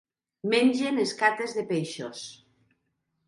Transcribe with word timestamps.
Mengen 0.53 0.95
escates 1.03 1.53
de 1.57 1.63
peixos. 1.73 2.23